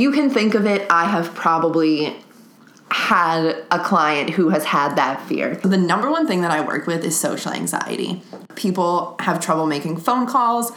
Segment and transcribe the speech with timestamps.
[0.00, 2.16] you can think of it, I have probably
[2.90, 5.54] had a client who has had that fear.
[5.54, 8.22] The number one thing that I work with is social anxiety.
[8.56, 10.72] People have trouble making phone calls.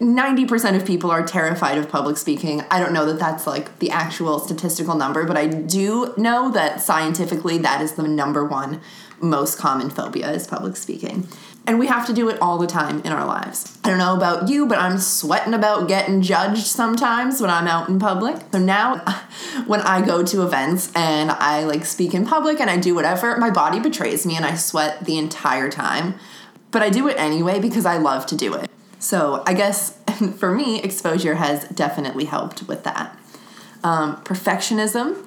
[0.00, 2.62] 90% of people are terrified of public speaking.
[2.70, 6.82] I don't know that that's like the actual statistical number, but I do know that
[6.82, 8.80] scientifically that is the number one
[9.20, 11.26] most common phobia is public speaking.
[11.66, 13.78] And we have to do it all the time in our lives.
[13.82, 17.88] I don't know about you, but I'm sweating about getting judged sometimes when I'm out
[17.88, 18.36] in public.
[18.52, 18.98] So now
[19.66, 23.36] when I go to events and I like speak in public and I do whatever,
[23.38, 26.14] my body betrays me and I sweat the entire time.
[26.70, 28.70] But I do it anyway because I love to do it.
[28.98, 29.98] So I guess
[30.38, 33.16] for me, exposure has definitely helped with that.
[33.84, 35.24] Um, perfectionism.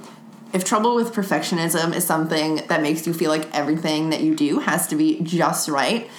[0.51, 4.59] If trouble with perfectionism is something that makes you feel like everything that you do
[4.59, 6.09] has to be just right,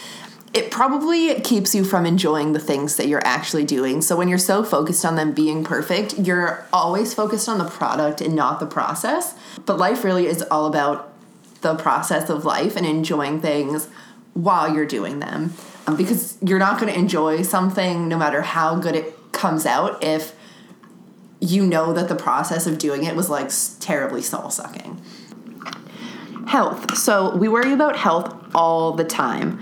[0.53, 4.03] it probably keeps you from enjoying the things that you're actually doing.
[4.03, 8.21] So when you're so focused on them being perfect, you're always focused on the product
[8.21, 9.35] and not the process.
[9.65, 11.13] But life really is all about
[11.61, 13.89] the process of life and enjoying things
[14.35, 15.53] while you're doing them.
[15.87, 20.03] Um, because you're not going to enjoy something no matter how good it comes out
[20.03, 20.35] if
[21.41, 23.51] you know that the process of doing it was like
[23.81, 25.01] terribly soul sucking.
[26.47, 26.97] Health.
[26.97, 29.59] So we worry about health all the time.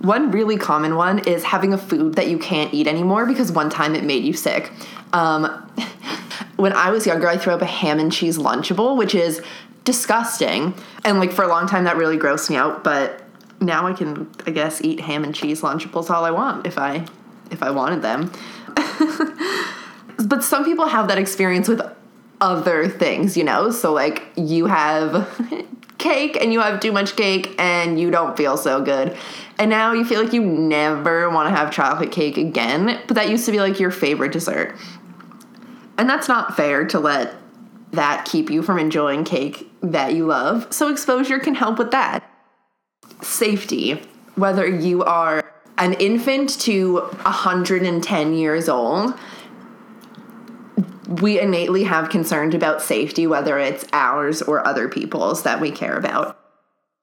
[0.00, 3.70] One really common one is having a food that you can't eat anymore because one
[3.70, 4.70] time it made you sick.
[5.12, 5.44] Um,
[6.56, 9.42] when I was younger, I threw up a ham and cheese Lunchable, which is
[9.84, 10.74] disgusting.
[11.04, 12.84] And like for a long time, that really grossed me out.
[12.84, 13.25] But
[13.60, 17.06] now I can, I guess, eat ham and cheese Lunchables all I want if I
[17.50, 18.32] if I wanted them.
[20.26, 21.80] but some people have that experience with
[22.40, 23.70] other things, you know?
[23.70, 25.28] So like you have
[25.98, 29.16] cake and you have too much cake and you don't feel so good.
[29.58, 33.30] And now you feel like you never want to have chocolate cake again, but that
[33.30, 34.76] used to be like your favorite dessert.
[35.96, 37.34] And that's not fair to let
[37.92, 40.66] that keep you from enjoying cake that you love.
[40.70, 42.30] So exposure can help with that
[43.26, 44.02] safety,
[44.34, 45.44] whether you are
[45.78, 49.14] an infant to 110 years old,
[51.06, 55.96] we innately have concerns about safety, whether it's ours or other people's that we care
[55.96, 56.38] about.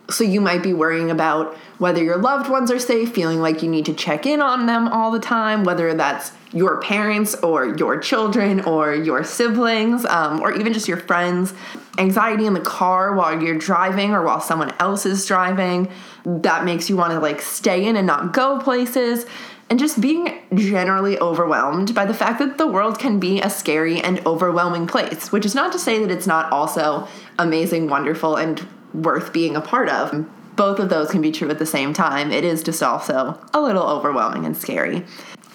[0.10, 3.70] So you might be worrying about whether your loved ones are safe, feeling like you
[3.70, 8.00] need to check in on them all the time, whether that's your parents or your
[8.00, 11.54] children or your siblings um, or even just your friends.
[11.98, 15.90] Anxiety in the car while you're driving or while someone else is driving
[16.26, 19.26] that makes you want to like stay in and not go places.
[19.70, 24.00] And just being generally overwhelmed by the fact that the world can be a scary
[24.02, 27.08] and overwhelming place, which is not to say that it's not also
[27.40, 30.28] amazing, wonderful, and worth being a part of.
[30.56, 32.32] Both of those can be true at the same time.
[32.32, 35.04] It is just also a little overwhelming and scary.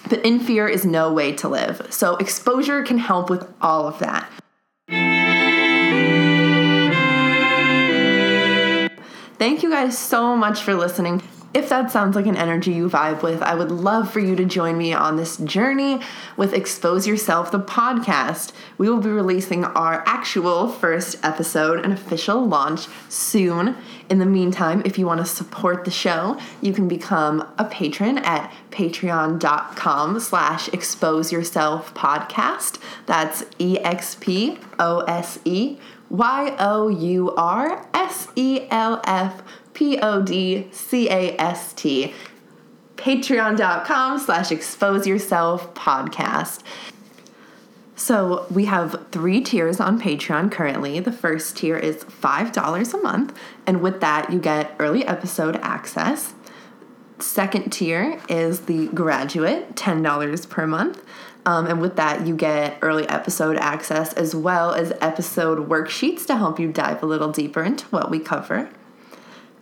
[0.09, 1.87] But in fear is no way to live.
[1.91, 4.29] So exposure can help with all of that.
[9.37, 11.21] Thank you guys so much for listening.
[11.51, 14.45] If that sounds like an energy you vibe with, I would love for you to
[14.45, 15.99] join me on this journey
[16.37, 18.51] with Expose Yourself, the podcast.
[18.77, 23.75] We will be releasing our actual first episode, an official launch soon.
[24.11, 28.19] In the meantime, if you want to support the show, you can become a patron
[28.19, 32.79] at patreon.com slash expose yourself podcast.
[33.07, 34.59] That's E-X-P-O-S-E
[36.09, 39.43] Y O U R S E L F
[39.79, 42.13] P O D C A S T.
[42.97, 46.63] Patreon.com slash expose yourself podcast.
[47.95, 50.99] So we have three tiers on Patreon currently.
[50.99, 56.33] The first tier is $5 a month, and with that, you get early episode access.
[57.19, 61.01] Second tier is the graduate, $10 per month.
[61.45, 66.35] Um, and with that, you get early episode access as well as episode worksheets to
[66.35, 68.69] help you dive a little deeper into what we cover.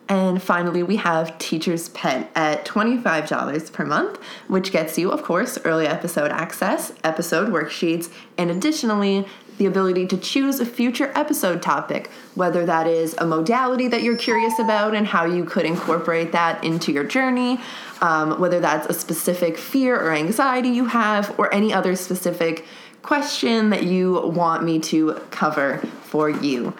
[0.09, 5.57] And finally, we have Teacher's Pet at $25 per month, which gets you, of course,
[5.65, 9.25] early episode access, episode worksheets, and additionally,
[9.57, 14.17] the ability to choose a future episode topic, whether that is a modality that you're
[14.17, 17.59] curious about and how you could incorporate that into your journey,
[18.01, 22.65] um, whether that's a specific fear or anxiety you have, or any other specific
[23.01, 26.73] question that you want me to cover for you.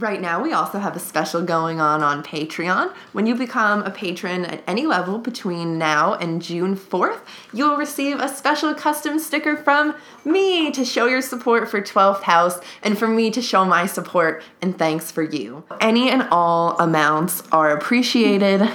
[0.00, 2.94] Right now, we also have a special going on on Patreon.
[3.12, 7.18] When you become a patron at any level between now and June 4th,
[7.52, 9.94] you will receive a special custom sticker from
[10.24, 14.42] me to show your support for 12th House and for me to show my support
[14.62, 15.64] and thanks for you.
[15.82, 18.70] Any and all amounts are appreciated.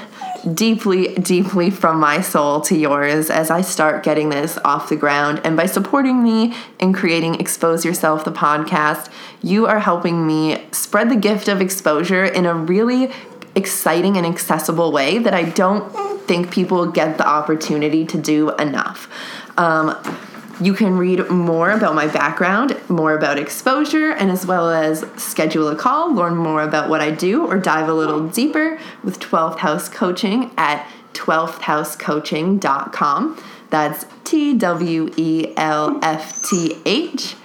[0.54, 5.42] Deeply, deeply from my soul to yours as I start getting this off the ground.
[5.44, 9.10] And by supporting me in creating Expose Yourself, the podcast,
[9.42, 13.12] you are helping me spread the gift of exposure in a really
[13.56, 15.92] exciting and accessible way that I don't
[16.28, 19.10] think people get the opportunity to do enough.
[19.58, 19.96] Um,
[20.60, 25.68] you can read more about my background, more about exposure, and as well as schedule
[25.68, 29.60] a call, learn more about what I do, or dive a little deeper with 12th
[29.60, 33.44] House Coaching at 12thhousecoaching.com.
[33.70, 37.36] That's T W E L F T H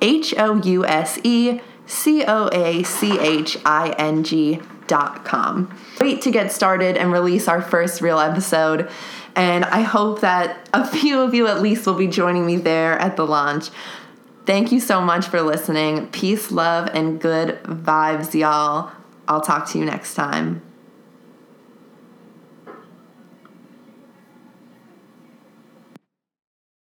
[0.00, 5.76] H O U S E C O A C H I N G com.
[6.00, 8.90] Wait to get started and release our first real episode.
[9.34, 12.98] And I hope that a few of you at least will be joining me there
[12.98, 13.68] at the launch.
[14.46, 16.06] Thank you so much for listening.
[16.08, 18.92] Peace, love, and good vibes, y'all.
[19.28, 20.62] I'll talk to you next time.